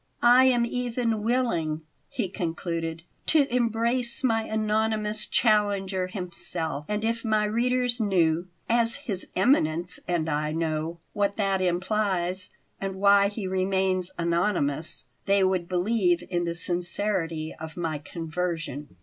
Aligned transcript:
"I 0.23 0.45
am 0.45 0.65
even 0.65 1.21
willing," 1.21 1.81
he 2.09 2.27
concluded; 2.27 3.03
"to 3.27 3.45
embrace 3.55 4.23
my 4.23 4.41
anonymous 4.45 5.27
challenger 5.27 6.07
himself; 6.07 6.85
and 6.87 7.03
if 7.03 7.23
my 7.23 7.45
readers 7.45 7.99
knew, 7.99 8.47
as 8.67 8.95
his 9.05 9.27
Eminence 9.35 9.99
and 10.07 10.27
I 10.27 10.53
know, 10.53 10.97
what 11.13 11.37
that 11.37 11.61
implies 11.61 12.49
and 12.79 12.95
why 12.95 13.27
he 13.27 13.45
remains 13.45 14.09
anonymous, 14.17 15.05
they 15.27 15.43
would 15.43 15.69
believe 15.69 16.23
in 16.31 16.45
the 16.45 16.55
sincerity 16.55 17.53
of 17.59 17.77
my 17.77 17.99
conversion." 17.99 18.95